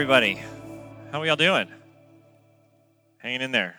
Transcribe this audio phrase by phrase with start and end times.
[0.00, 0.40] everybody.
[1.12, 1.68] How are y'all doing?
[3.18, 3.78] Hanging in there.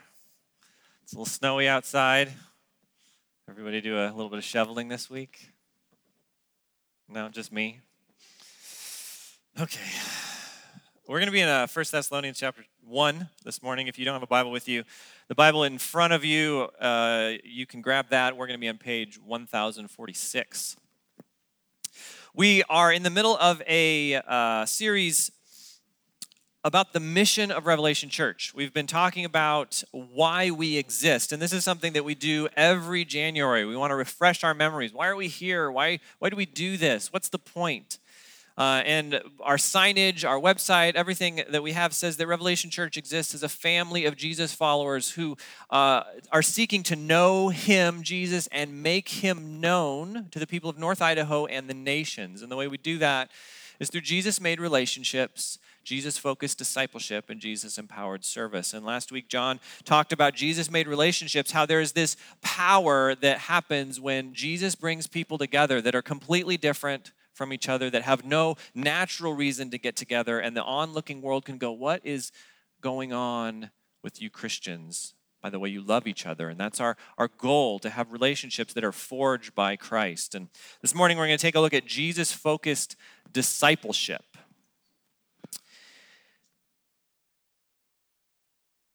[1.01, 2.32] It's a little snowy outside.
[3.50, 5.49] Everybody do a little bit of shoveling this week?
[7.10, 7.79] No, just me.
[9.60, 9.82] Okay.
[11.07, 13.88] We're going to be in uh, 1 Thessalonians chapter 1 this morning.
[13.88, 14.83] If you don't have a Bible with you,
[15.27, 18.38] the Bible in front of you, uh, you can grab that.
[18.38, 20.75] We're going to be on page 1046.
[22.35, 25.32] We are in the middle of a uh, series
[26.64, 28.54] about the mission of Revelation Church.
[28.54, 33.03] We've been talking about why we exist, and this is something that we do every
[33.03, 33.66] January.
[33.66, 34.94] We want to refresh our memories.
[34.94, 35.72] Why are we here?
[35.72, 37.11] Why, why do we do this?
[37.11, 37.97] What's the point?
[38.58, 43.33] Uh, and our signage, our website, everything that we have says that Revelation Church exists
[43.33, 45.38] as a family of Jesus followers who
[45.72, 50.78] uh, are seeking to know Him, Jesus, and make Him known to the people of
[50.78, 52.44] North Idaho and the nations.
[52.44, 53.31] And the way we do that
[53.80, 58.73] is through Jesus made relationships Jesus focused discipleship and Jesus empowered service.
[58.73, 63.39] And last week, John talked about Jesus made relationships, how there is this power that
[63.39, 68.25] happens when Jesus brings people together that are completely different from each other, that have
[68.25, 70.39] no natural reason to get together.
[70.39, 72.31] And the onlooking world can go, What is
[72.81, 73.71] going on
[74.03, 75.13] with you Christians?
[75.41, 76.49] By the way you love each other.
[76.49, 80.35] And that's our, our goal to have relationships that are forged by Christ.
[80.35, 80.49] And
[80.83, 82.95] this morning, we're going to take a look at Jesus focused
[83.33, 84.23] discipleship.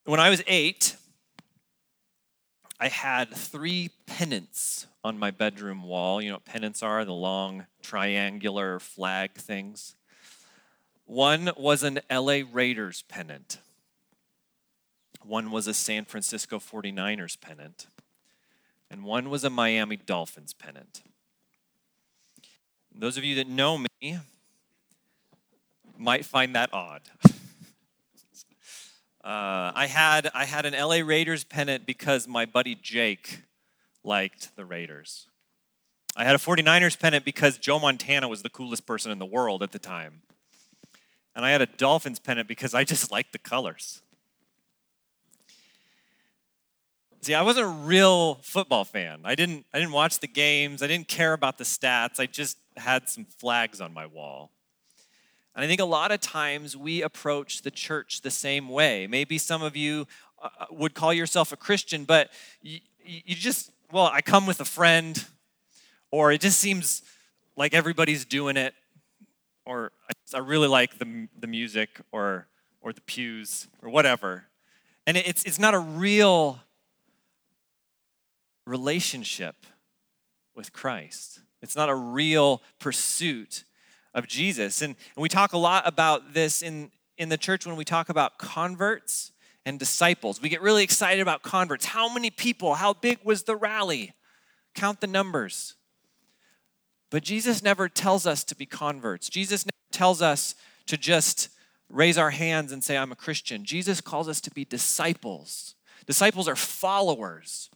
[0.06, 0.94] When I was eight,
[2.78, 6.22] I had three pennants on my bedroom wall.
[6.22, 7.04] You know what pennants are?
[7.04, 9.96] The long triangular flag things.
[11.06, 13.58] One was an LA Raiders pennant,
[15.24, 17.88] one was a San Francisco 49ers pennant,
[18.88, 21.02] and one was a Miami Dolphins pennant.
[22.94, 24.18] Those of you that know me
[25.98, 27.02] might find that odd.
[29.26, 33.42] Uh, I had I had an LA Raiders pennant because my buddy Jake
[34.04, 35.26] liked the Raiders.
[36.14, 39.64] I had a 49ers pennant because Joe Montana was the coolest person in the world
[39.64, 40.22] at the time.
[41.34, 44.00] And I had a Dolphins pennant because I just liked the colors.
[47.20, 49.22] See, I wasn't a real football fan.
[49.24, 50.84] I didn't I didn't watch the games.
[50.84, 52.20] I didn't care about the stats.
[52.20, 54.52] I just had some flags on my wall.
[55.56, 59.06] And I think a lot of times we approach the church the same way.
[59.06, 60.06] Maybe some of you
[60.42, 62.30] uh, uh, would call yourself a Christian, but
[62.60, 65.24] you, you just, well, I come with a friend,
[66.10, 67.00] or it just seems
[67.56, 68.74] like everybody's doing it,
[69.64, 69.92] or
[70.34, 72.46] I really like the, the music, or,
[72.82, 74.44] or the pews, or whatever.
[75.06, 76.60] And it's, it's not a real
[78.66, 79.56] relationship
[80.54, 81.40] with Christ.
[81.62, 83.64] It's not a real pursuit
[84.16, 84.82] of Jesus.
[84.82, 88.08] And, and we talk a lot about this in, in the church when we talk
[88.08, 89.30] about converts
[89.64, 90.40] and disciples.
[90.40, 91.84] We get really excited about converts.
[91.84, 92.74] How many people?
[92.74, 94.14] How big was the rally?
[94.74, 95.74] Count the numbers.
[97.10, 99.28] But Jesus never tells us to be converts.
[99.28, 100.54] Jesus never tells us
[100.86, 101.50] to just
[101.88, 103.64] raise our hands and say, I'm a Christian.
[103.64, 105.74] Jesus calls us to be disciples.
[106.06, 107.70] Disciples are followers.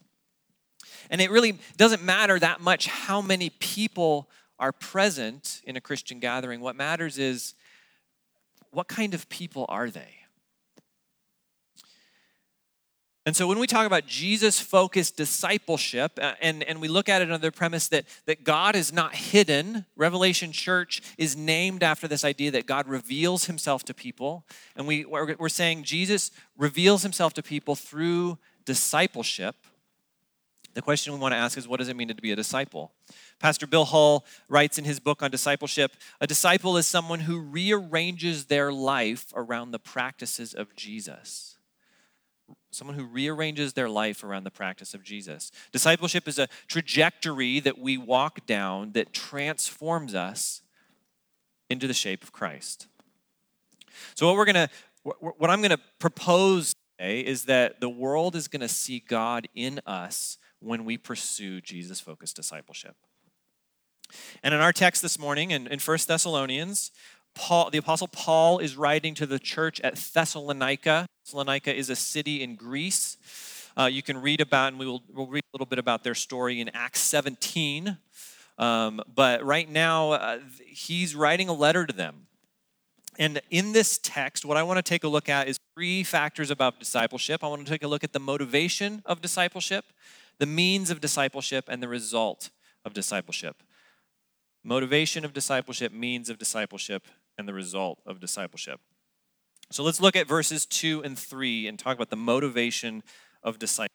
[1.11, 4.31] And it really doesn't matter that much how many people
[4.61, 6.61] are present in a Christian gathering.
[6.61, 7.55] What matters is
[8.71, 10.21] what kind of people are they?
[13.27, 17.21] And so when we talk about Jesus focused discipleship, uh, and, and we look at
[17.21, 22.09] it under the premise that, that God is not hidden, Revelation Church is named after
[22.09, 24.47] this idea that God reveals himself to people.
[24.75, 29.55] And we, we're, we're saying Jesus reveals himself to people through discipleship.
[30.75, 32.93] The question we want to ask is what does it mean to be a disciple?
[33.41, 38.47] Pastor Bill Hull writes in his book on discipleship a disciple is someone who rearranges
[38.47, 41.57] their life around the practices of Jesus.
[42.71, 45.51] Someone who rearranges their life around the practice of Jesus.
[45.73, 50.63] Discipleship is a trajectory that we walk down that transforms us
[51.69, 52.87] into the shape of Christ.
[54.15, 54.71] So, what we're going to,
[55.03, 59.49] what I'm going to propose today is that the world is going to see God
[59.55, 62.95] in us when we pursue Jesus focused discipleship.
[64.43, 66.91] And in our text this morning, in, in 1 Thessalonians,
[67.35, 71.07] Paul, the Apostle Paul is writing to the church at Thessalonica.
[71.25, 73.17] Thessalonica is a city in Greece.
[73.79, 76.17] Uh, you can read about, and we will we'll read a little bit about their
[76.17, 77.97] story in Acts 17.
[78.59, 82.27] Um, but right now, uh, he's writing a letter to them.
[83.21, 86.51] And in this text, what I want to take a look at is three factors
[86.51, 87.45] about discipleship.
[87.45, 89.85] I want to take a look at the motivation of discipleship,
[90.39, 92.51] the means of discipleship, and the result
[92.85, 93.63] of discipleship
[94.65, 97.07] motivation of discipleship, means of discipleship,
[97.39, 98.81] and the result of discipleship.
[99.71, 103.03] So let's look at verses 2 and 3 and talk about the motivation
[103.43, 103.91] of discipleship.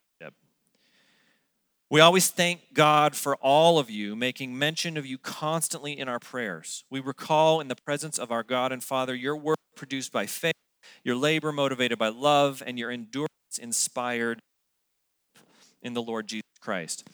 [1.95, 6.19] We always thank God for all of you, making mention of you constantly in our
[6.19, 6.83] prayers.
[6.89, 10.57] We recall in the presence of our God and Father your work produced by faith,
[11.05, 13.29] your labor motivated by love, and your endurance
[13.61, 14.41] inspired
[15.81, 17.07] in the Lord Jesus Christ.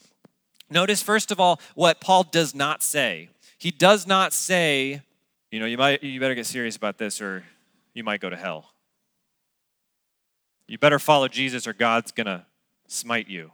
[0.68, 3.30] Notice, first of all, what Paul does not say.
[3.60, 5.04] He does not say,
[5.51, 7.44] you know, you might you better get serious about this or
[7.94, 8.72] you might go to hell.
[10.68, 12.48] You better follow Jesus or God's going to
[12.88, 13.51] smite you.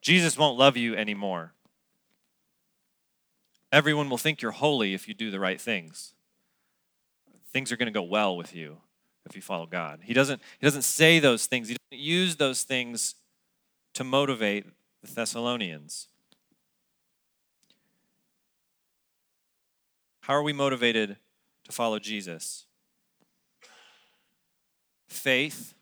[0.00, 1.52] Jesus won't love you anymore.
[3.72, 6.14] Everyone will think you're holy if you do the right things.
[7.52, 8.78] Things are going to go well with you
[9.28, 10.00] if you follow God.
[10.04, 13.16] He doesn't, he doesn't say those things, he doesn't use those things
[13.94, 14.66] to motivate
[15.02, 16.08] the Thessalonians.
[20.20, 21.16] How are we motivated
[21.64, 22.66] to follow Jesus?
[25.06, 25.74] Faith,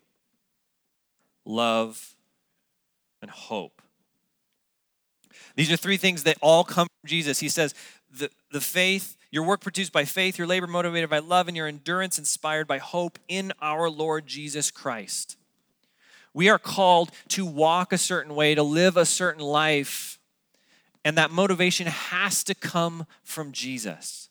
[1.44, 2.14] love,
[3.22, 3.80] and hope.
[5.56, 7.40] These are three things that all come from Jesus.
[7.40, 7.74] He says,
[8.10, 11.66] the, the faith, your work produced by faith, your labor motivated by love, and your
[11.66, 15.36] endurance inspired by hope in our Lord Jesus Christ.
[16.32, 20.18] We are called to walk a certain way, to live a certain life,
[21.04, 24.30] and that motivation has to come from Jesus.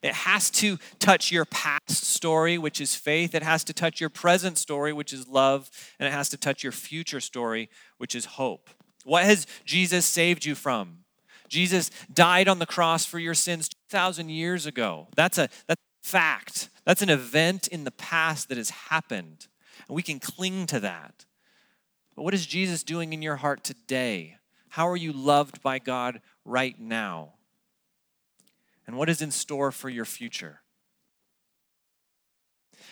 [0.00, 3.34] It has to touch your past story, which is faith.
[3.34, 5.70] It has to touch your present story, which is love.
[5.98, 8.70] And it has to touch your future story, which is hope.
[9.08, 10.98] What has Jesus saved you from?
[11.48, 15.08] Jesus died on the cross for your sins 2,000 years ago.
[15.16, 16.68] That's a, that's a fact.
[16.84, 19.46] That's an event in the past that has happened.
[19.88, 21.24] And we can cling to that.
[22.14, 24.36] But what is Jesus doing in your heart today?
[24.68, 27.30] How are you loved by God right now?
[28.86, 30.60] And what is in store for your future?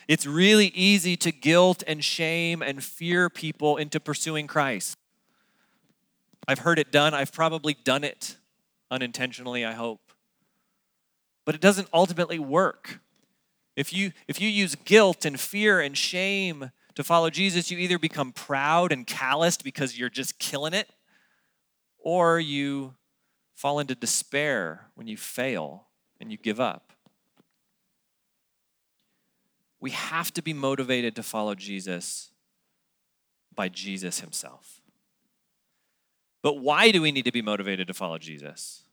[0.08, 4.96] It's really easy to guilt and shame and fear people into pursuing Christ.
[6.48, 7.14] I've heard it done.
[7.14, 8.36] I've probably done it
[8.90, 10.12] unintentionally, I hope.
[11.44, 13.00] But it doesn't ultimately work.
[13.76, 17.98] If you if you use guilt and fear and shame to follow Jesus, you either
[17.98, 20.88] become proud and calloused because you're just killing it,
[21.98, 22.94] or you
[23.54, 25.86] fall into despair when you fail
[26.20, 26.92] and you give up.
[29.78, 32.30] We have to be motivated to follow Jesus
[33.54, 34.75] by Jesus himself.
[36.46, 38.84] But why do we need to be motivated to follow Jesus?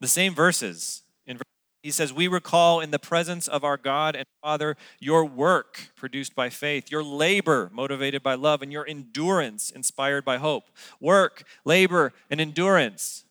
[0.00, 1.00] The same verses.
[1.26, 1.38] In
[1.82, 6.34] he says, We recall in the presence of our God and Father your work produced
[6.34, 10.64] by faith, your labor motivated by love, and your endurance inspired by hope.
[11.00, 13.24] Work, labor, and endurance.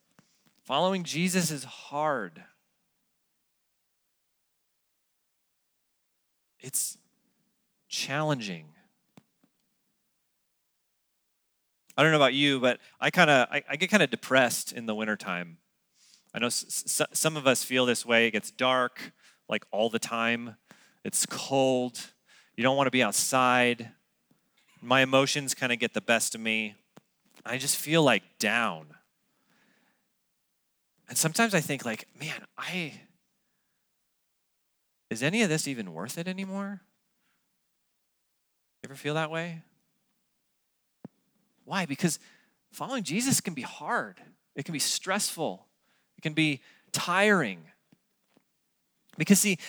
[0.63, 2.41] Following Jesus is hard.
[6.59, 6.97] It's
[7.87, 8.69] challenging.
[11.99, 14.71] I don't know about you, but I kind of I, I, get kind of depressed
[14.71, 15.57] in the wintertime.
[16.33, 18.25] I know s- s- some of us feel this way.
[18.25, 19.11] It gets dark
[19.49, 20.55] like all the time.
[21.03, 21.99] It's cold.
[22.55, 23.89] You don't want to be outside.
[24.81, 26.75] My emotions kind of get the best of me.
[27.45, 28.95] I just feel like down.
[31.09, 32.93] And sometimes I think like, man, I
[35.09, 36.79] is any of this even worth it anymore?
[38.83, 39.63] You ever feel that way?
[41.69, 41.85] Why?
[41.85, 42.17] Because
[42.71, 44.19] following Jesus can be hard,
[44.55, 45.67] it can be stressful,
[46.17, 46.61] it can be
[46.91, 47.59] tiring.
[49.19, 49.59] Because, see,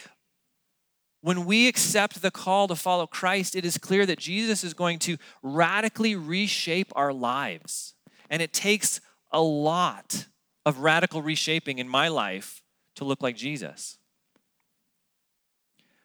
[1.21, 4.99] when we accept the call to follow Christ, it is clear that Jesus is going
[5.01, 7.93] to radically reshape our lives.
[8.31, 10.25] And it takes a lot
[10.65, 12.63] of radical reshaping in my life
[12.95, 13.99] to look like Jesus.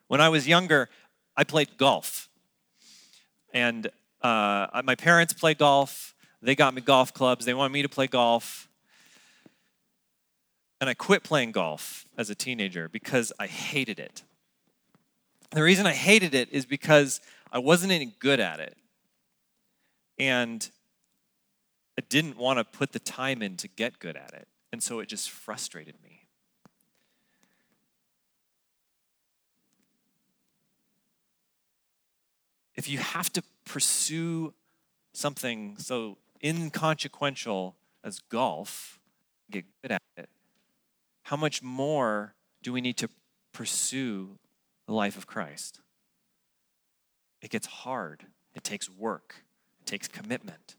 [0.09, 0.89] When I was younger,
[1.37, 2.27] I played golf.
[3.53, 3.89] And
[4.25, 6.15] uh, my parents play golf.
[6.41, 7.45] They got me golf clubs.
[7.45, 8.67] They wanted me to play golf.
[10.81, 14.23] And I quit playing golf as a teenager because I hated it.
[15.51, 18.75] The reason I hated it is because I wasn't any good at it.
[20.17, 20.69] And
[21.97, 24.47] I didn't want to put the time in to get good at it.
[24.73, 26.15] And so it just frustrated me.
[32.75, 34.53] if you have to pursue
[35.13, 38.99] something so inconsequential as golf,
[39.49, 40.29] get good at it,
[41.23, 43.09] how much more do we need to
[43.51, 44.37] pursue
[44.85, 45.81] the life of Christ?
[47.41, 49.43] It gets hard, it takes work,
[49.79, 50.75] it takes commitment.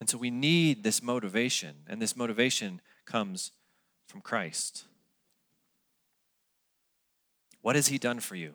[0.00, 3.52] And so we need this motivation, and this motivation comes
[4.06, 4.84] from Christ.
[7.62, 8.54] What has He done for you?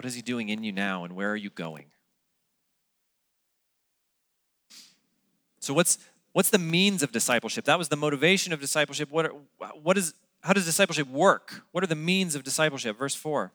[0.00, 1.84] What is He doing in you now, and where are you going?
[5.58, 5.98] So, what's,
[6.32, 7.66] what's the means of discipleship?
[7.66, 9.10] That was the motivation of discipleship.
[9.10, 9.30] What,
[9.82, 11.64] what is, how does discipleship work?
[11.72, 12.98] What are the means of discipleship?
[12.98, 13.52] Verse 4.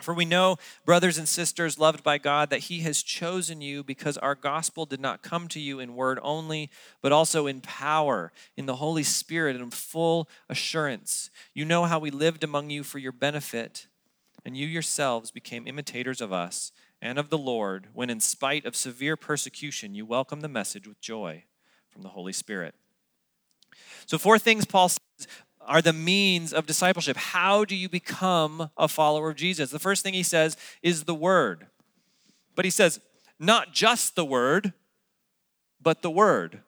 [0.00, 4.18] For we know, brothers and sisters loved by God, that He has chosen you because
[4.18, 6.68] our gospel did not come to you in word only,
[7.00, 11.30] but also in power, in the Holy Spirit, and in full assurance.
[11.54, 13.86] You know how we lived among you for your benefit,
[14.44, 18.76] and you yourselves became imitators of us and of the Lord when, in spite of
[18.76, 21.44] severe persecution, you welcomed the message with joy
[21.90, 22.74] from the Holy Spirit.
[24.06, 25.28] So, four things Paul says
[25.60, 27.16] are the means of discipleship.
[27.16, 29.70] How do you become a follower of Jesus?
[29.70, 31.66] The first thing he says is the Word.
[32.54, 33.00] But he says,
[33.38, 34.74] not just the Word,
[35.80, 36.60] but the Word.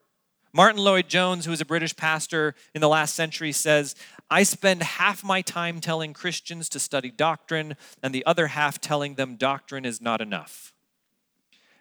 [0.53, 3.95] Martyn Lloyd-Jones, who was a British pastor in the last century, says,
[4.29, 9.15] I spend half my time telling Christians to study doctrine and the other half telling
[9.15, 10.73] them doctrine is not enough.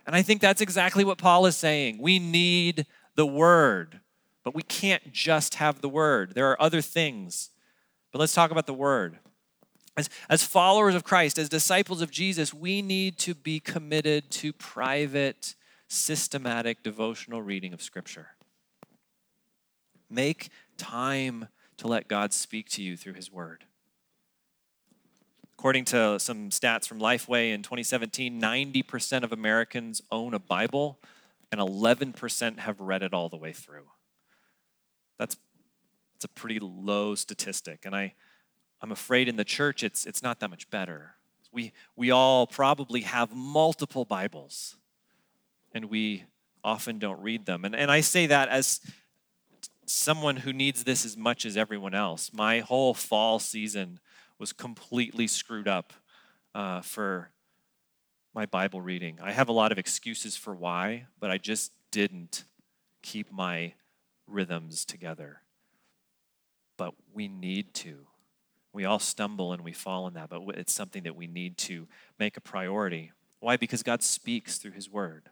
[0.07, 1.99] And I think that's exactly what Paul is saying.
[2.01, 2.87] We need
[3.17, 4.01] the Word.
[4.47, 7.51] But we can't just have the word, there are other things.
[8.13, 9.19] But let's talk about the word.
[9.97, 14.53] As, as followers of Christ, as disciples of Jesus, we need to be committed to
[14.53, 15.57] private,
[15.89, 18.37] systematic, devotional reading of Scripture.
[20.09, 23.65] Make time to let God speak to you through His Word.
[25.59, 30.99] According to some stats from Lifeway in 2017, 90% of Americans own a Bible
[31.51, 33.87] and 11% have read it all the way through.
[35.19, 35.37] That's,
[36.15, 37.87] that's a pretty low statistic.
[37.87, 38.15] And I,
[38.83, 41.15] I'm afraid in the church it's, it's not that much better.
[41.53, 44.77] We, we all probably have multiple Bibles,
[45.73, 46.25] and we
[46.63, 47.65] often don't read them.
[47.65, 48.81] And, and I say that as
[49.87, 52.31] someone who needs this as much as everyone else.
[52.33, 54.01] My whole fall season
[54.39, 55.93] was completely screwed up
[56.55, 57.31] uh, for
[58.35, 59.19] my Bible reading.
[59.23, 62.45] I have a lot of excuses for why, but I just didn't
[63.03, 63.75] keep my
[64.27, 65.43] rhythms together.
[66.77, 68.07] But we need to.
[68.73, 71.89] We all stumble and we fall in that, but it's something that we need to
[72.19, 73.13] make a priority.
[73.41, 73.57] Why?
[73.57, 75.31] Because God speaks through His Word.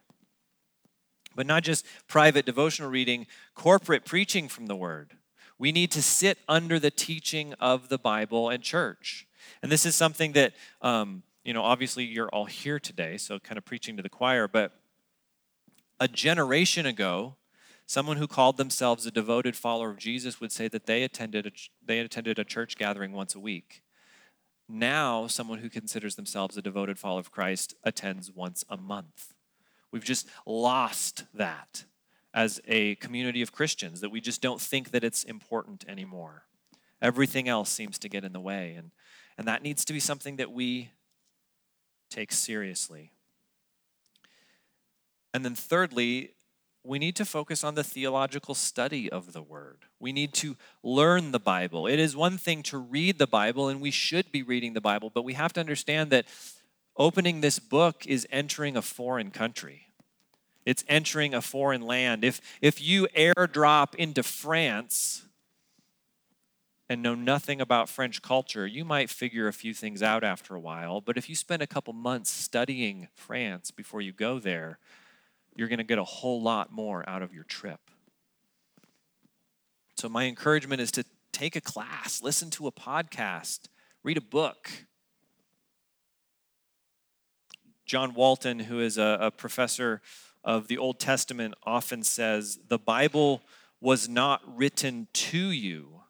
[1.35, 5.17] But not just private devotional reading, corporate preaching from the Word.
[5.59, 9.27] We need to sit under the teaching of the Bible and church.
[9.61, 13.57] And this is something that, um, you know, obviously you're all here today, so kind
[13.57, 14.71] of preaching to the choir, but
[15.99, 17.35] a generation ago,
[17.87, 21.51] Someone who called themselves a devoted follower of Jesus would say that they attended a,
[21.85, 23.83] they attended a church gathering once a week.
[24.67, 29.34] Now, someone who considers themselves a devoted follower of Christ attends once a month.
[29.95, 31.85] We've just lost that
[32.33, 36.43] as a community of Christians, that we just don't think that it's important anymore.
[37.01, 38.73] Everything else seems to get in the way.
[38.77, 38.91] And,
[39.37, 40.89] and that needs to be something that we
[42.09, 43.13] take seriously.
[45.33, 46.31] And then, thirdly,
[46.83, 49.85] we need to focus on the theological study of the Word.
[49.97, 51.87] We need to learn the Bible.
[51.87, 55.09] It is one thing to read the Bible, and we should be reading the Bible,
[55.09, 56.25] but we have to understand that
[56.97, 59.87] opening this book is entering a foreign country.
[60.65, 62.23] It's entering a foreign land.
[62.23, 65.25] If, if you airdrop into France
[66.89, 70.59] and know nothing about French culture, you might figure a few things out after a
[70.59, 71.01] while.
[71.01, 74.79] But if you spend a couple months studying France before you go there,
[75.55, 77.79] you're going to get a whole lot more out of your trip.
[79.95, 83.67] So, my encouragement is to take a class, listen to a podcast,
[84.03, 84.69] read a book.
[87.85, 90.01] John Walton, who is a, a professor
[90.43, 93.41] of the Old Testament, often says the Bible
[93.79, 96.01] was not written to you,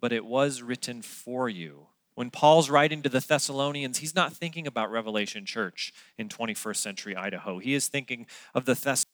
[0.00, 1.86] but it was written for you.
[2.14, 7.16] When Paul's writing to the Thessalonians, he's not thinking about Revelation Church in 21st century
[7.16, 7.58] Idaho.
[7.58, 9.06] He is thinking of the Thessalonian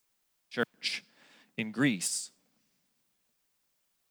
[0.50, 1.02] church
[1.56, 2.30] in Greece.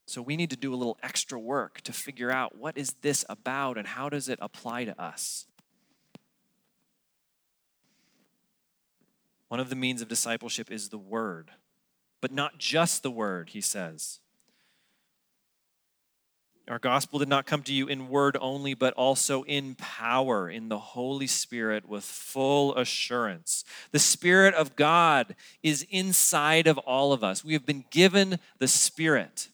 [0.08, 3.24] So we need to do a little extra work to figure out what is this
[3.30, 5.48] about and how does it apply to us.
[9.52, 11.52] One of the means of discipleship is the word,
[12.22, 14.20] but not just the word, he says.
[16.70, 20.70] Our gospel did not come to you in word only, but also in power, in
[20.70, 23.66] the Holy Spirit, with full assurance.
[23.92, 27.44] The Spirit of God is inside of all of us.
[27.44, 29.50] We have been given the Spirit.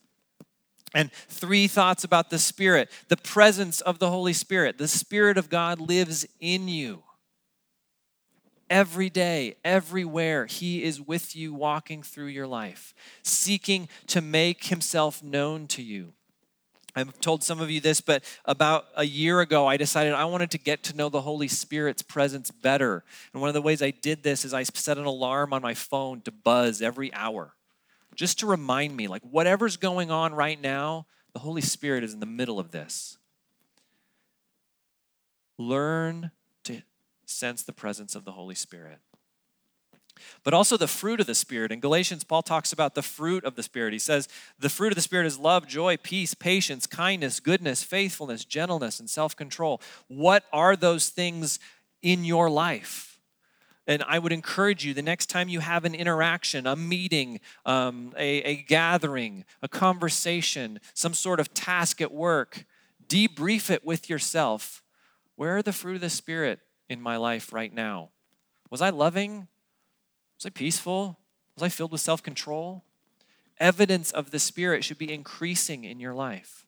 [0.93, 4.77] And three thoughts about the Spirit the presence of the Holy Spirit.
[4.77, 7.01] The Spirit of God lives in you.
[8.69, 12.93] Every day, everywhere, He is with you, walking through your life,
[13.23, 16.13] seeking to make Himself known to you
[16.97, 20.49] I've told some of you this, but about a year ago, I decided I wanted
[20.51, 23.03] to get to know the Holy Spirit's presence better.
[23.31, 25.75] And one of the ways I did this is I set an alarm on my
[25.75, 27.53] phone to buzz every hour,
[28.15, 32.19] just to remind me like, whatever's going on right now, the Holy Spirit is in
[32.19, 33.19] the middle of this.
[35.59, 36.31] Learn
[37.27, 38.99] sense the presence of the Holy Spirit
[40.43, 41.71] but also the fruit of the Spirit.
[41.71, 43.93] In Galatians, Paul talks about the fruit of the Spirit.
[43.93, 44.27] He says,
[44.59, 49.09] The fruit of the Spirit is love, joy, peace, patience, kindness, goodness, faithfulness, gentleness, and
[49.09, 49.81] self control.
[50.07, 51.59] What are those things
[52.01, 53.19] in your life?
[53.89, 58.13] And I would encourage you the next time you have an interaction, a meeting, um,
[58.17, 62.65] a, a gathering, a conversation, some sort of task at work,
[63.07, 64.83] debrief it with yourself.
[65.37, 68.09] Where are the fruit of the Spirit in my life right now?
[68.69, 69.47] Was I loving?
[70.37, 71.17] Was I peaceful?
[71.55, 72.83] Was I filled with self control?
[73.59, 76.65] Evidence of the Spirit should be increasing in your life.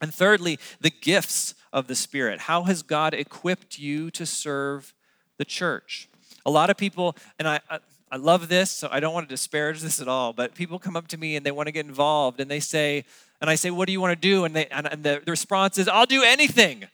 [0.00, 2.40] And thirdly, the gifts of the Spirit.
[2.40, 4.92] How has God equipped you to serve
[5.38, 6.08] the church?
[6.44, 7.78] A lot of people, and I, I,
[8.10, 10.96] I love this, so I don't want to disparage this at all, but people come
[10.96, 13.04] up to me and they want to get involved and they say,
[13.40, 14.44] and I say, What do you want to do?
[14.44, 16.84] And, they, and, and the, the response is, I'll do anything.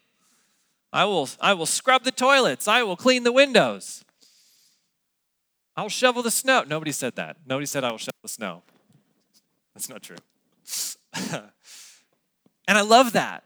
[0.92, 2.66] I will, I will scrub the toilets.
[2.66, 4.04] I will clean the windows.
[5.76, 6.64] I'll shovel the snow.
[6.66, 7.36] Nobody said that.
[7.46, 8.62] Nobody said I will shovel the snow.
[9.74, 10.16] That's not true.
[11.32, 13.44] and I love that.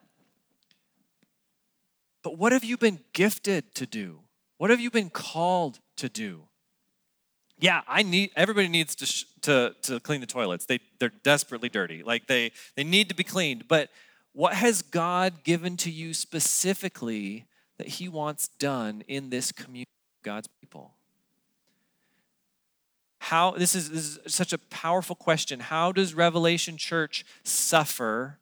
[2.22, 4.20] But what have you been gifted to do?
[4.56, 6.44] What have you been called to do?
[7.58, 10.66] Yeah, I need everybody needs to sh- to to clean the toilets.
[10.66, 12.02] They they're desperately dirty.
[12.02, 13.68] Like they they need to be cleaned.
[13.68, 13.90] But
[14.32, 17.46] what has God given to you specifically
[17.78, 19.90] that he wants done in this community
[20.20, 20.94] of God's people?
[23.26, 25.60] how this is, this is such a powerful question.
[25.60, 28.40] How does revelation church suffer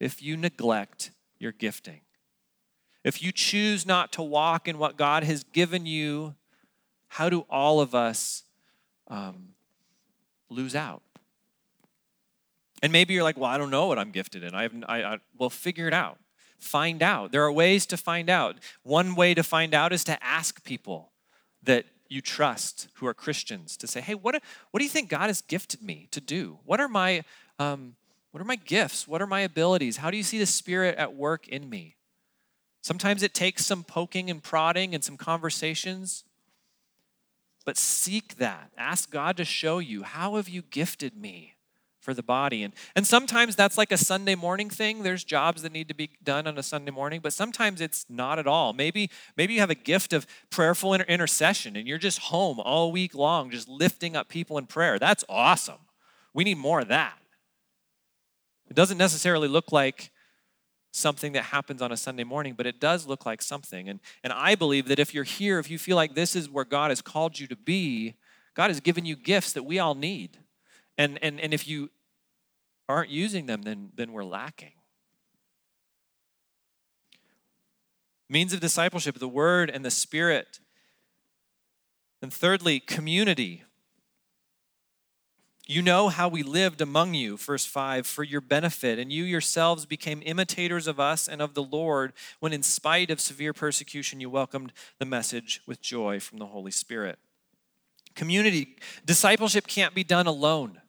[0.00, 2.00] if you neglect your gifting?
[3.04, 6.34] If you choose not to walk in what god has given you
[7.08, 8.42] how do all of us
[9.08, 9.50] um,
[10.48, 11.02] lose out
[12.86, 15.02] and maybe you're like well i don't know what i'm gifted in i have I,
[15.02, 16.18] I well figure it out
[16.58, 20.22] find out there are ways to find out one way to find out is to
[20.24, 21.12] ask people
[21.62, 25.26] that you trust who are Christians to say, hey, what, what do you think God
[25.26, 26.58] has gifted me to do?
[26.64, 27.24] What are my
[27.58, 27.96] um,
[28.30, 29.08] what are my gifts?
[29.08, 29.96] What are my abilities?
[29.96, 31.96] How do you see the Spirit at work in me?
[32.82, 36.22] Sometimes it takes some poking and prodding and some conversations,
[37.64, 38.70] but seek that.
[38.76, 41.55] Ask God to show you how have you gifted me?
[42.06, 42.62] For the body.
[42.62, 45.02] And, and sometimes that's like a Sunday morning thing.
[45.02, 48.38] There's jobs that need to be done on a Sunday morning, but sometimes it's not
[48.38, 48.72] at all.
[48.72, 52.92] Maybe, maybe you have a gift of prayerful inter- intercession and you're just home all
[52.92, 55.00] week long, just lifting up people in prayer.
[55.00, 55.80] That's awesome.
[56.32, 57.18] We need more of that.
[58.70, 60.12] It doesn't necessarily look like
[60.92, 63.88] something that happens on a Sunday morning, but it does look like something.
[63.88, 66.64] And, and I believe that if you're here, if you feel like this is where
[66.64, 68.14] God has called you to be,
[68.54, 70.38] God has given you gifts that we all need.
[70.98, 71.90] And, and, and if you
[72.88, 74.72] aren't using them, then, then we're lacking.
[78.28, 80.60] Means of discipleship, the Word and the Spirit.
[82.22, 83.62] And thirdly, community.
[85.68, 89.84] You know how we lived among you, verse 5, for your benefit, and you yourselves
[89.84, 94.30] became imitators of us and of the Lord when, in spite of severe persecution, you
[94.30, 97.18] welcomed the message with joy from the Holy Spirit.
[98.14, 100.80] Community, discipleship can't be done alone.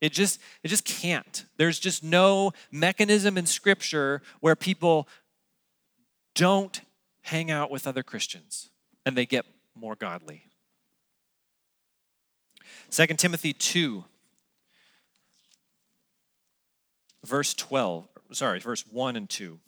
[0.00, 1.44] It just it just can't.
[1.56, 5.08] There's just no mechanism in scripture where people
[6.34, 6.80] don't
[7.22, 8.70] hang out with other Christians
[9.04, 10.44] and they get more godly.
[12.90, 14.04] 2 Timothy 2
[17.24, 19.58] verse 12, sorry, verse 1 and 2.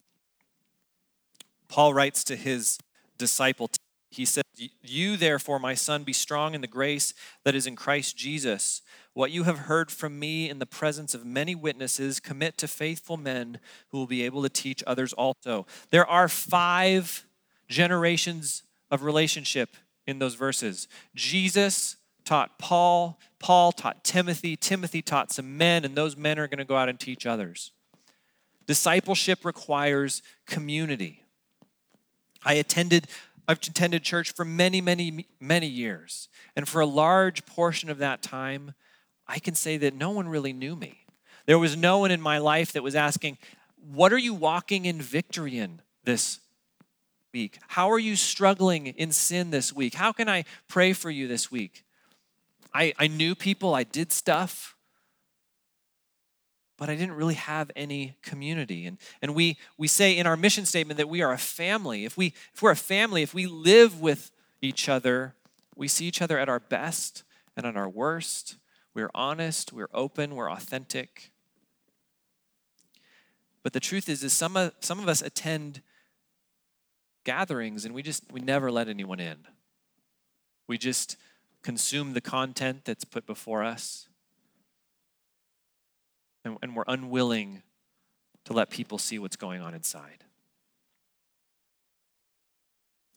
[1.68, 2.78] Paul writes to his
[3.18, 3.68] disciple
[4.10, 4.44] he said,
[4.82, 7.12] You therefore, my son, be strong in the grace
[7.44, 8.82] that is in Christ Jesus.
[9.18, 13.16] What you have heard from me in the presence of many witnesses, commit to faithful
[13.16, 15.66] men who will be able to teach others also.
[15.90, 17.26] There are five
[17.68, 19.70] generations of relationship
[20.06, 20.86] in those verses.
[21.16, 26.58] Jesus taught Paul, Paul taught Timothy, Timothy taught some men, and those men are going
[26.58, 27.72] to go out and teach others.
[28.68, 31.24] Discipleship requires community.
[32.44, 33.08] I attended
[33.48, 36.28] I've attended church for many, many, many years.
[36.54, 38.74] And for a large portion of that time,
[39.28, 41.04] I can say that no one really knew me.
[41.46, 43.38] There was no one in my life that was asking,
[43.92, 46.40] What are you walking in victory in this
[47.32, 47.58] week?
[47.68, 49.94] How are you struggling in sin this week?
[49.94, 51.84] How can I pray for you this week?
[52.74, 54.76] I, I knew people, I did stuff.
[56.78, 58.86] but I didn't really have any community.
[58.86, 62.04] And, and we, we say in our mission statement that we are a family.
[62.04, 64.30] If, we, if we're a family, if we live with
[64.62, 65.34] each other,
[65.74, 67.24] we see each other at our best
[67.56, 68.56] and at our worst.
[68.98, 71.30] We're honest, we're open, we're authentic.
[73.62, 75.82] But the truth is, is some of, some of us attend
[77.22, 79.36] gatherings and we just we never let anyone in.
[80.66, 81.16] We just
[81.62, 84.08] consume the content that's put before us
[86.44, 87.62] and, and we're unwilling
[88.46, 90.24] to let people see what's going on inside.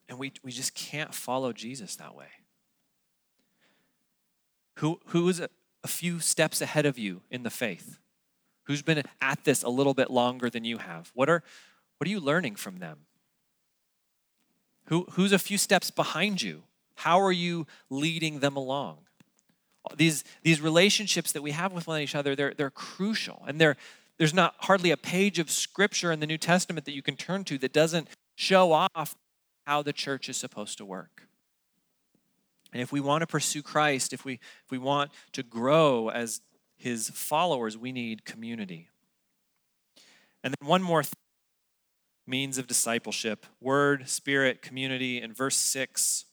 [0.08, 2.28] And we, we just can't follow Jesus that way.
[4.76, 5.42] Who, who is
[5.84, 7.98] a few steps ahead of you in the faith?
[8.64, 11.12] Who's been at this a little bit longer than you have?
[11.14, 11.44] What are,
[11.98, 13.00] what are you learning from them?
[14.86, 16.64] Who, who's a few steps behind you?
[16.96, 18.98] How are you leading them along?
[19.96, 23.44] These, these relationships that we have with one each other, they're, they're crucial.
[23.48, 23.78] And they're,
[24.18, 27.44] there's not hardly a page of scripture in the New Testament that you can turn
[27.46, 29.16] to that doesn't show off
[29.66, 31.28] how the church is supposed to work.
[32.74, 36.42] And if we want to pursue Christ, if we, if we want to grow as
[36.78, 38.88] his followers, we need community.
[40.44, 41.04] And then one more
[42.26, 45.22] means of discipleship word, spirit, community.
[45.22, 46.26] In verse 6,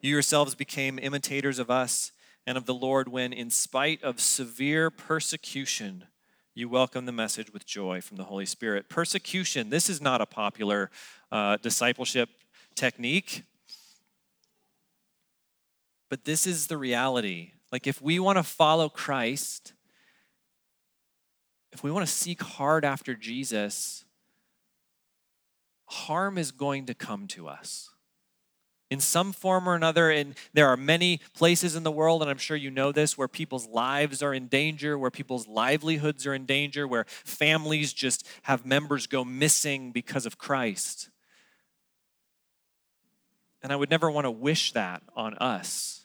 [0.00, 2.12] you yourselves became imitators of us
[2.46, 6.04] and of the Lord when, in spite of severe persecution,
[6.54, 8.88] you welcome the message with joy from the Holy Spirit.
[8.88, 10.90] Persecution, this is not a popular
[11.32, 12.28] uh, discipleship
[12.74, 13.42] technique,
[16.08, 17.52] but this is the reality.
[17.72, 19.72] Like, if we want to follow Christ,
[21.72, 24.04] if we want to seek hard after Jesus,
[25.86, 27.90] harm is going to come to us
[28.90, 30.10] in some form or another.
[30.10, 33.28] And there are many places in the world, and I'm sure you know this, where
[33.28, 38.64] people's lives are in danger, where people's livelihoods are in danger, where families just have
[38.64, 41.10] members go missing because of Christ.
[43.62, 45.95] And I would never want to wish that on us.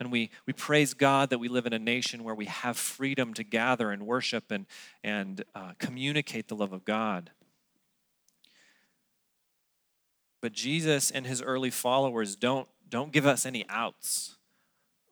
[0.00, 3.34] And we, we praise God that we live in a nation where we have freedom
[3.34, 4.66] to gather and worship and,
[5.02, 7.30] and uh, communicate the love of God.
[10.40, 14.36] But Jesus and his early followers don't, don't give us any outs.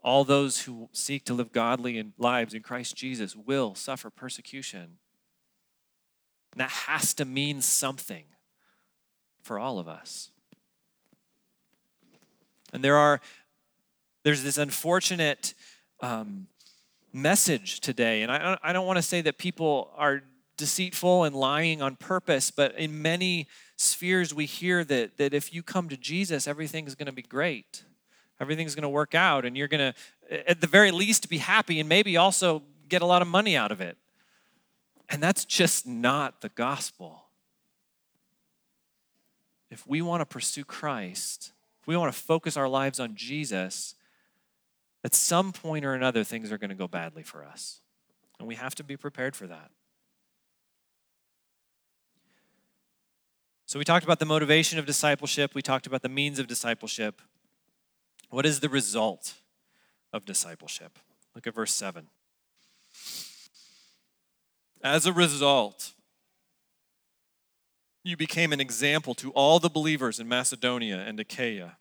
[0.05, 4.99] All those who seek to live godly in lives in Christ Jesus will suffer persecution.
[6.53, 8.25] And that has to mean something
[9.43, 10.31] for all of us.
[12.73, 13.21] And there are
[14.27, 15.55] there's this unfortunate
[16.01, 16.49] um,
[17.13, 20.21] message today, and I, I don't want to say that people are
[20.57, 25.63] deceitful and lying on purpose, but in many spheres we hear that, that if you
[25.63, 27.85] come to Jesus, everything's going to be great.
[28.41, 31.79] Everything's going to work out, and you're going to, at the very least, be happy
[31.79, 33.97] and maybe also get a lot of money out of it.
[35.09, 37.27] And that's just not the gospel.
[39.71, 43.95] If we want to pursue Christ, if we want to focus our lives on Jesus,
[45.07, 47.81] at some point or another, things are going to go badly for us.
[48.41, 49.71] And we have to be prepared for that.
[53.67, 57.23] So we talked about the motivation of discipleship, we talked about the means of discipleship.
[58.31, 59.35] What is the result
[60.13, 60.99] of discipleship?
[61.37, 62.09] Look at verse 7.
[64.83, 65.93] As a result,
[68.03, 71.77] you became an example to all the believers in Macedonia and Achaia.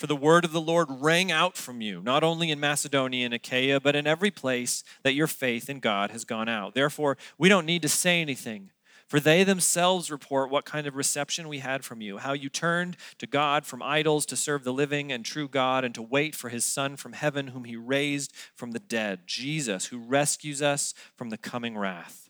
[0.00, 3.34] For the word of the Lord rang out from you, not only in Macedonia and
[3.34, 6.72] Achaia, but in every place that your faith in God has gone out.
[6.72, 8.70] Therefore, we don't need to say anything
[9.08, 12.96] for they themselves report what kind of reception we had from you, how you turned
[13.18, 16.48] to God from idols to serve the living and true God and to wait for
[16.48, 21.28] his Son from heaven, whom he raised from the dead, Jesus, who rescues us from
[21.28, 22.29] the coming wrath.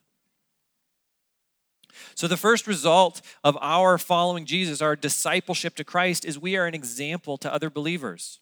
[2.15, 6.67] So, the first result of our following Jesus, our discipleship to Christ, is we are
[6.67, 8.41] an example to other believers.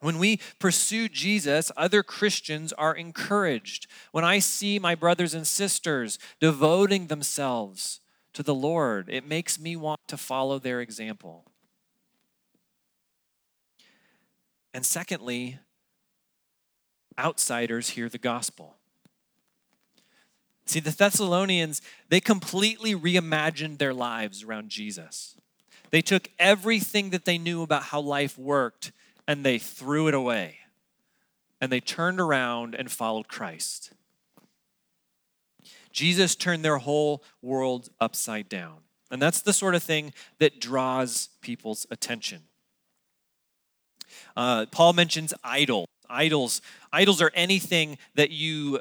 [0.00, 3.88] When we pursue Jesus, other Christians are encouraged.
[4.12, 8.00] When I see my brothers and sisters devoting themselves
[8.34, 11.50] to the Lord, it makes me want to follow their example.
[14.72, 15.58] And secondly,
[17.18, 18.77] outsiders hear the gospel.
[20.68, 25.34] See, the Thessalonians, they completely reimagined their lives around Jesus.
[25.90, 28.92] They took everything that they knew about how life worked
[29.26, 30.58] and they threw it away.
[31.58, 33.92] And they turned around and followed Christ.
[35.90, 38.80] Jesus turned their whole world upside down.
[39.10, 42.42] And that's the sort of thing that draws people's attention.
[44.36, 45.86] Uh, Paul mentions idol.
[46.10, 46.60] Idols.
[46.92, 48.80] Idols are anything that you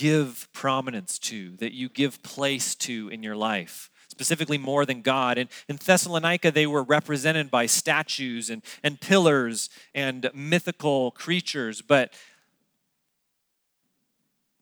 [0.00, 5.36] give prominence to, that you give place to in your life, specifically more than God.
[5.36, 12.14] And in Thessalonica, they were represented by statues and, and pillars and mythical creatures, but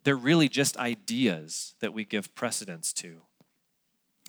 [0.02, 3.20] they're really just ideas that we give precedence to.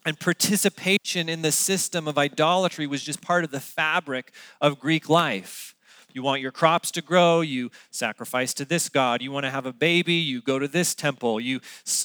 [0.05, 5.09] And participation in the system of idolatry was just part of the fabric of Greek
[5.09, 5.73] life.
[6.13, 9.21] You want your crops to grow, you sacrifice to this god.
[9.21, 11.39] You want to have a baby, you go to this temple.
[11.39, 11.61] You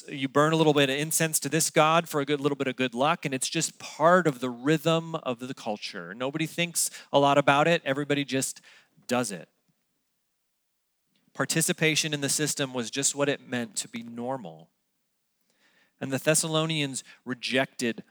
[0.07, 2.67] you burn a little bit of incense to this god for a good little bit
[2.67, 6.13] of good luck and it's just part of the rhythm of the culture.
[6.13, 8.61] Nobody thinks a lot about it, everybody just
[9.07, 9.49] does it.
[11.33, 14.69] Participation in the system was just what it meant to be normal.
[15.99, 18.03] And the Thessalonians rejected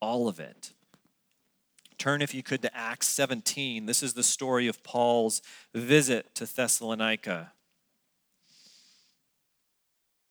[0.00, 0.72] all of it.
[2.00, 3.84] Turn, if you could, to Acts 17.
[3.84, 5.42] This is the story of Paul's
[5.74, 7.52] visit to Thessalonica.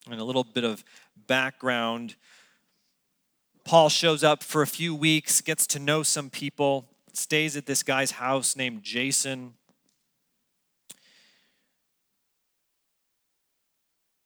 [0.09, 0.83] And a little bit of
[1.27, 2.15] background
[3.65, 7.83] Paul shows up for a few weeks, gets to know some people, stays at this
[7.83, 9.53] guy's house named Jason.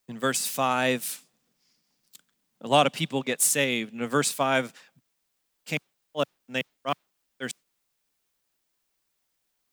[0.07, 1.25] In verse 5,
[2.61, 3.91] a lot of people get saved.
[3.91, 4.71] And in verse 5,
[5.65, 5.79] came
[6.15, 6.95] and they brought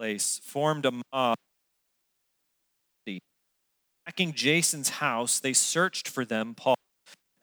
[0.00, 1.36] place, formed a mob.
[4.06, 6.74] Attacking Jason's house, they searched for them, Paul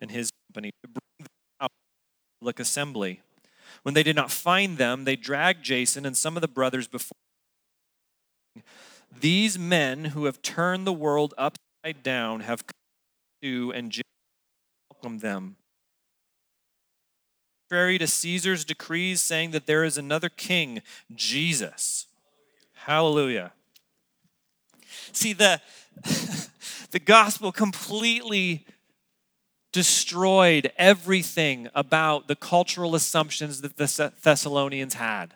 [0.01, 1.27] and his company, to bring them
[1.61, 3.21] out to public assembly.
[3.83, 7.15] When they did not find them, they dragged Jason and some of the brothers before.
[9.17, 12.73] These men who have turned the world upside down have come
[13.43, 13.93] to and
[14.91, 15.57] welcomed them
[17.69, 20.81] contrary to Caesar's decrees, saying that there is another king,
[21.13, 22.07] Jesus.
[22.87, 23.51] Hallelujah.
[25.11, 25.59] See, the,
[26.91, 28.65] the gospel completely
[29.73, 35.33] destroyed everything about the cultural assumptions that the Thessalonians had.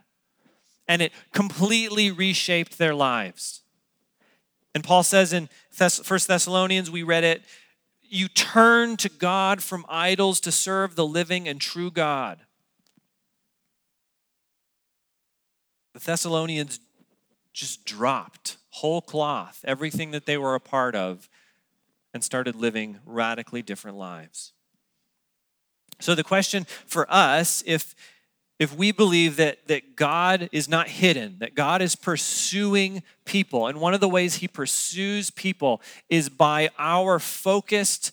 [0.87, 3.63] And it completely reshaped their lives.
[4.73, 7.41] And Paul says in First Thessalonians, we read it,
[8.01, 12.39] you turn to God from idols to serve the living and true God.
[15.93, 16.79] The Thessalonians
[17.53, 21.29] just dropped whole cloth, everything that they were a part of,
[22.13, 24.53] and started living radically different lives.
[25.99, 27.95] So the question for us, if
[28.59, 33.81] if we believe that, that God is not hidden, that God is pursuing people, and
[33.81, 38.11] one of the ways He pursues people is by our focused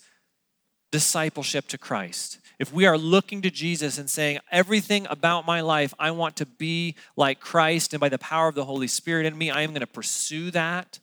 [0.91, 5.95] discipleship to Christ if we are looking to Jesus and saying, everything about my life,
[5.99, 9.39] I want to be like Christ, and by the power of the Holy Spirit in
[9.39, 10.99] me, I am going to pursue that.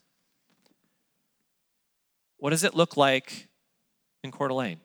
[2.37, 3.47] What does it look like
[4.23, 4.81] in Coeur d'Alene?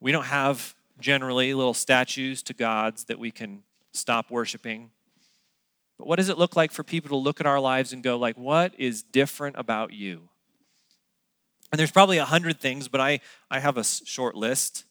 [0.00, 4.90] We don't have generally little statues to gods that we can stop worshiping.
[5.98, 8.18] But what does it look like for people to look at our lives and go,
[8.18, 10.28] like, what is different about you?
[11.70, 14.84] And there's probably a hundred things, but I, I have a short list.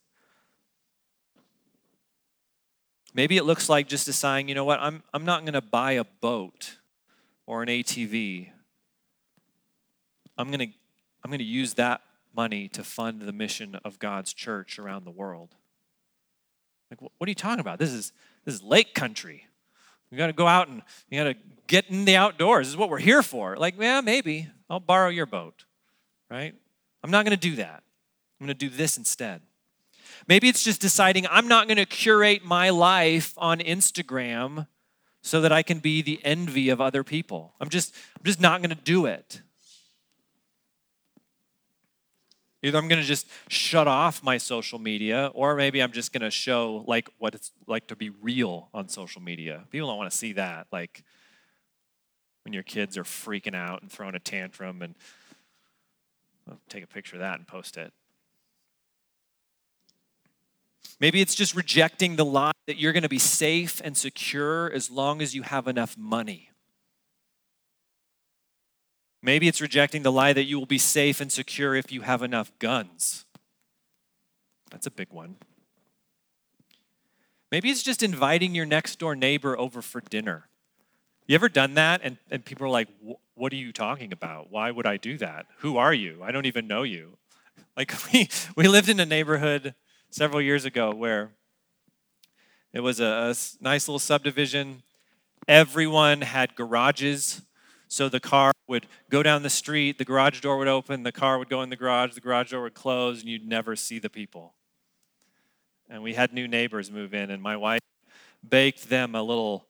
[3.14, 5.94] Maybe it looks like just deciding, you know what, I'm, I'm not going to buy
[5.94, 6.78] a boat
[7.46, 8.50] or an ATV.
[10.38, 10.68] I'm going to
[11.24, 12.02] I'm going to use that
[12.36, 15.56] money to fund the mission of God's church around the world.
[16.90, 17.78] Like, what are you talking about?
[17.80, 18.12] This is
[18.46, 19.48] this is lake country.
[20.10, 21.36] We got to go out and you got to
[21.68, 22.68] get in the outdoors.
[22.68, 23.56] This is what we're here for.
[23.56, 25.66] Like, yeah, maybe I'll borrow your boat,
[26.30, 26.54] right?
[27.04, 27.84] I'm not going to do that.
[28.40, 29.42] I'm going to do this instead.
[30.32, 34.66] Maybe it's just deciding I'm not going to curate my life on Instagram
[35.22, 37.54] so that I can be the envy of other people.
[37.60, 39.42] I'm just I'm just not going to do it.
[42.64, 46.22] Either I'm going to just shut off my social media or maybe I'm just going
[46.22, 49.66] to show like what it's like to be real on social media.
[49.70, 51.04] People don't want to see that like
[52.46, 54.96] when your kids are freaking out and throwing a tantrum and
[56.50, 57.92] I'll take a picture of that and post it.
[61.00, 64.92] Maybe it's just rejecting the lie that you're going to be safe and secure as
[64.92, 66.52] long as you have enough money.
[69.24, 72.22] Maybe it's rejecting the lie that you will be safe and secure if you have
[72.22, 73.26] enough guns.
[74.72, 75.36] That's a big one.
[77.52, 80.48] Maybe it's just inviting your next door neighbor over for dinner.
[81.28, 82.02] You ever done that?
[82.04, 82.88] And, and people are like,
[83.36, 84.52] What are you talking about?
[84.52, 85.46] Why would I do that?
[85.60, 86.22] Who are you?
[86.24, 87.18] I don't even know you.
[87.76, 89.76] Like, we, we lived in a neighborhood
[90.12, 91.32] several years ago where
[92.74, 94.84] it was a, a nice little subdivision.
[95.48, 97.42] Everyone had garages.
[97.88, 101.38] So the car would go down the street, the garage door would open, the car
[101.38, 104.10] would go in the garage, the garage door would close, and you'd never see the
[104.10, 104.54] people.
[105.90, 107.82] And we had new neighbors move in, and my wife
[108.48, 109.68] baked them a little,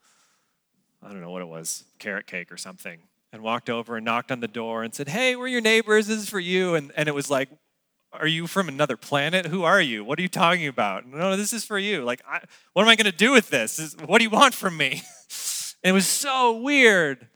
[1.01, 2.99] I don't know what it was, carrot cake or something,
[3.34, 6.19] and walked over and knocked on the door and said, Hey, we're your neighbors, this
[6.19, 6.75] is for you.
[6.75, 7.49] And, and it was like,
[8.13, 9.45] Are you from another planet?
[9.45, 10.04] Who are you?
[10.04, 11.08] What are you talking about?
[11.08, 12.04] No, this is for you.
[12.04, 12.41] Like, I,
[12.74, 13.95] what am I going to do with this?
[14.06, 15.02] What do you want from me?
[15.84, 17.28] it was so weird.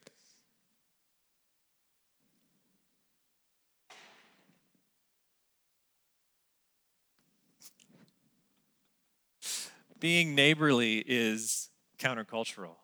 [10.05, 12.75] being neighborly is countercultural.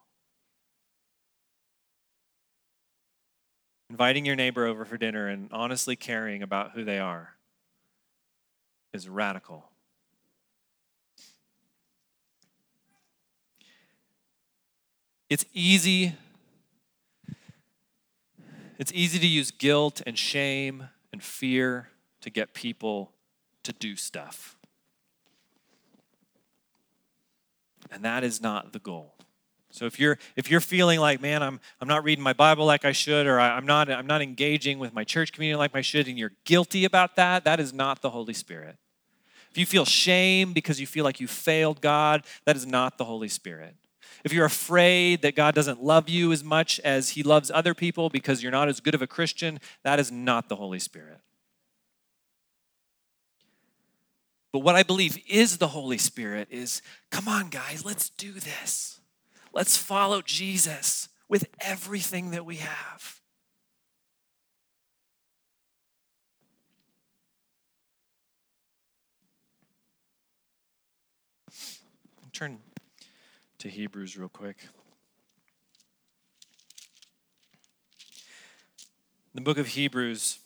[3.90, 7.36] Inviting your neighbor over for dinner and honestly caring about who they are
[8.92, 9.64] is radical.
[15.28, 16.14] It's easy
[18.82, 23.12] it's easy to use guilt and shame and fear to get people
[23.62, 24.56] to do stuff.
[27.92, 29.14] And that is not the goal.
[29.70, 32.84] So if you're if you're feeling like, man, I'm I'm not reading my Bible like
[32.84, 35.80] I should, or I, am not I'm not engaging with my church community like I
[35.80, 38.78] should, and you're guilty about that, that is not the Holy Spirit.
[39.52, 43.04] If you feel shame because you feel like you failed God, that is not the
[43.04, 43.76] Holy Spirit.
[44.24, 48.08] If you're afraid that God doesn't love you as much as He loves other people
[48.08, 51.18] because you're not as good of a Christian, that is not the Holy Spirit.
[54.52, 59.00] But what I believe is the Holy Spirit is come on, guys, let's do this.
[59.52, 63.21] Let's follow Jesus with everything that we have.
[72.32, 72.60] Turn
[73.58, 74.56] to Hebrews real quick.
[79.34, 80.38] The book of Hebrews,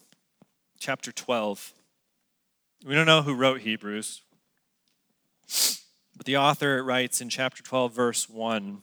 [0.81, 1.73] chapter 12.
[2.85, 4.23] We don't know who wrote Hebrews,
[6.17, 8.83] but the author writes in chapter 12, verse 1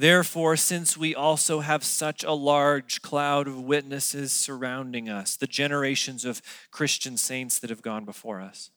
[0.00, 6.24] Therefore, since we also have such a large cloud of witnesses surrounding us, the generations
[6.24, 8.70] of Christian saints that have gone before us,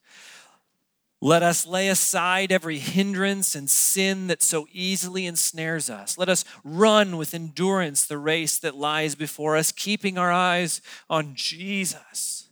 [1.22, 6.18] let us lay aside every hindrance and sin that so easily ensnares us.
[6.18, 11.34] Let us run with endurance the race that lies before us, keeping our eyes on
[11.34, 12.50] Jesus,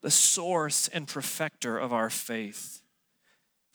[0.00, 2.82] the source and perfecter of our faith.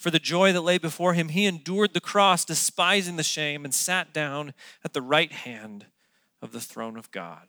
[0.04, 3.74] For the joy that lay before him, he endured the cross, despising the shame, and
[3.74, 5.86] sat down at the right hand
[6.42, 7.48] of the throne of God.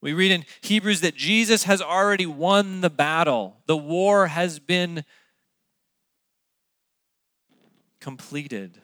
[0.00, 3.56] We read in Hebrews that Jesus has already won the battle.
[3.66, 5.04] The war has been
[8.00, 8.80] completed.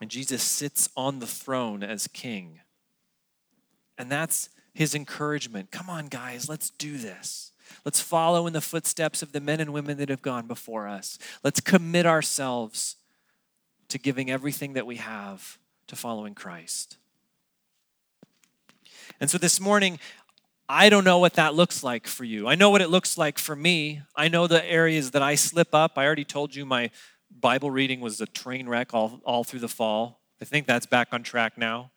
[0.00, 2.58] And Jesus sits on the throne as king.
[3.96, 5.70] And that's his encouragement.
[5.70, 7.47] Come on, guys, let's do this.
[7.84, 11.18] Let's follow in the footsteps of the men and women that have gone before us.
[11.42, 12.96] Let's commit ourselves
[13.88, 16.96] to giving everything that we have to following Christ.
[19.20, 19.98] And so this morning,
[20.68, 22.46] I don't know what that looks like for you.
[22.46, 24.02] I know what it looks like for me.
[24.14, 25.96] I know the areas that I slip up.
[25.96, 26.90] I already told you my
[27.30, 30.20] Bible reading was a train wreck all, all through the fall.
[30.40, 31.90] I think that's back on track now.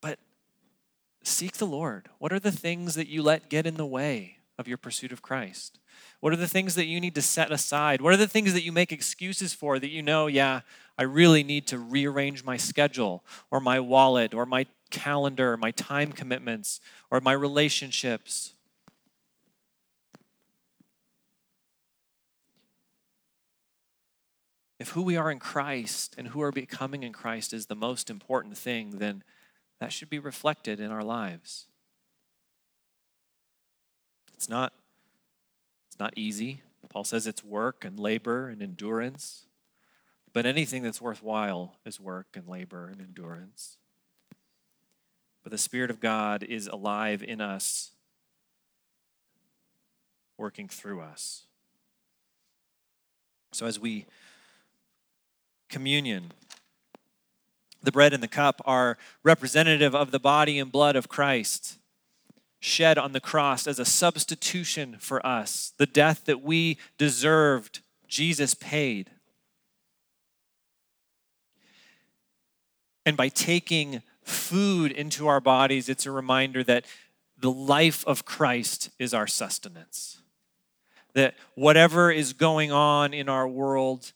[0.00, 0.18] But
[1.22, 2.08] seek the Lord.
[2.18, 5.22] What are the things that you let get in the way of your pursuit of
[5.22, 5.78] Christ?
[6.20, 8.00] What are the things that you need to set aside?
[8.00, 10.60] What are the things that you make excuses for that you know, yeah,
[10.96, 16.12] I really need to rearrange my schedule or my wallet or my calendar, my time
[16.12, 16.80] commitments,
[17.10, 18.54] or my relationships?
[24.78, 28.10] If who we are in Christ and who are becoming in Christ is the most
[28.10, 29.22] important thing, then
[29.82, 31.66] that should be reflected in our lives.
[34.32, 34.72] It's not
[35.88, 36.62] it's not easy.
[36.88, 39.46] Paul says it's work and labor and endurance.
[40.32, 43.78] But anything that's worthwhile is work and labor and endurance.
[45.42, 47.90] But the Spirit of God is alive in us,
[50.38, 51.46] working through us.
[53.50, 54.06] So as we
[55.68, 56.30] communion,
[57.82, 61.78] the bread and the cup are representative of the body and blood of Christ
[62.60, 65.72] shed on the cross as a substitution for us.
[65.78, 69.10] The death that we deserved, Jesus paid.
[73.04, 76.84] And by taking food into our bodies, it's a reminder that
[77.36, 80.20] the life of Christ is our sustenance.
[81.14, 84.12] that whatever is going on in our world,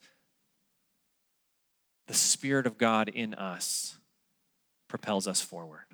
[2.06, 3.98] the Spirit of God in us
[4.88, 5.84] propels us forward.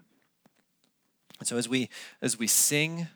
[1.39, 1.89] And so as we
[2.21, 3.09] as we sing,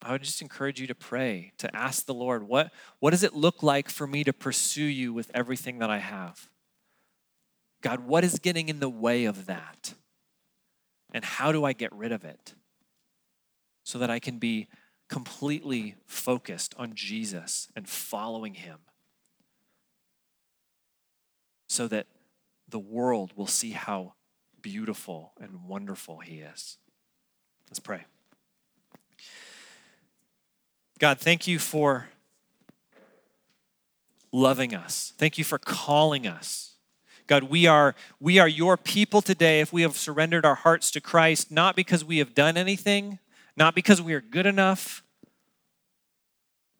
[0.00, 3.34] I would just encourage you to pray, to ask the Lord, what, what does it
[3.34, 6.48] look like for me to pursue you with everything that I have?
[7.82, 9.94] God, what is getting in the way of that?
[11.12, 12.54] And how do I get rid of it?
[13.82, 14.68] So that I can be
[15.08, 18.78] completely focused on Jesus and following him.
[21.68, 22.06] So that
[22.68, 24.14] the world will see how
[24.60, 26.78] beautiful and wonderful he is.
[27.68, 28.04] Let's pray.
[30.98, 32.08] God, thank you for
[34.32, 35.12] loving us.
[35.16, 36.74] Thank you for calling us.
[37.26, 41.00] God, we are, we are your people today if we have surrendered our hearts to
[41.00, 43.18] Christ, not because we have done anything,
[43.56, 45.02] not because we are good enough,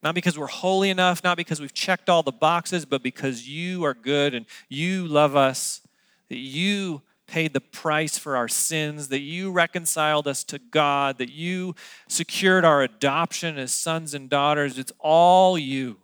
[0.03, 3.85] not because we're holy enough, not because we've checked all the boxes, but because you
[3.85, 5.81] are good and you love us,
[6.29, 11.31] that you paid the price for our sins, that you reconciled us to God, that
[11.31, 11.75] you
[12.09, 14.79] secured our adoption as sons and daughters.
[14.79, 15.99] It's all you.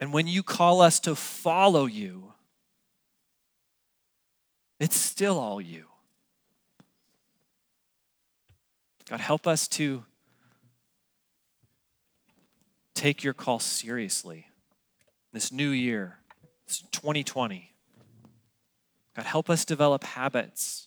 [0.00, 2.32] And when you call us to follow you,
[4.78, 5.89] it's still all you.
[9.10, 10.04] God, help us to
[12.94, 14.46] take your call seriously
[15.32, 16.18] this new year.
[16.68, 17.72] It's 2020.
[19.16, 20.86] God, help us develop habits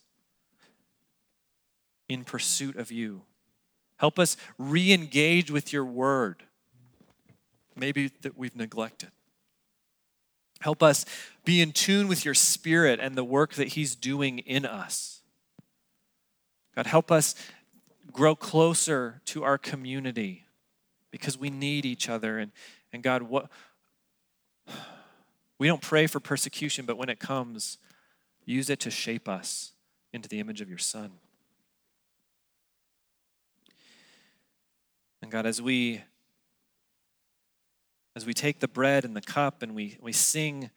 [2.07, 3.23] in pursuit of you.
[3.97, 6.43] Help us re engage with your word,
[7.75, 9.11] maybe that we've neglected.
[10.61, 11.05] Help us
[11.43, 15.19] be in tune with your spirit and the work that he's doing in us.
[16.73, 17.35] God, help us
[18.13, 20.45] grow closer to our community
[21.11, 22.39] because we need each other.
[22.39, 22.51] And,
[22.93, 23.49] and God, what
[25.57, 27.77] we don't pray for persecution, but when it comes,
[28.45, 29.73] use it to shape us
[30.11, 31.11] into the image of your Son.
[35.21, 36.03] And God, as we
[38.15, 40.69] as we take the bread and the cup and we, we sing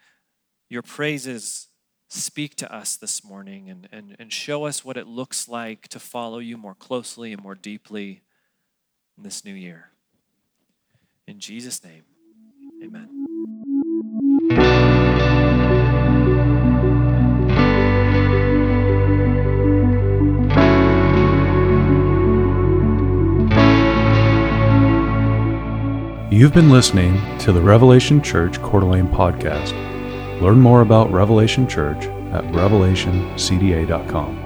[0.70, 1.68] your praises,
[2.08, 5.98] speak to us this morning and, and, and show us what it looks like to
[5.98, 8.22] follow you more closely and more deeply
[9.16, 9.90] in this new year.
[11.26, 12.04] In Jesus' name,
[12.82, 13.08] amen.
[26.30, 29.95] You've been listening to the Revelation Church Coeur d'Alene podcast.
[30.40, 34.45] Learn more about Revelation Church at revelationcda.com.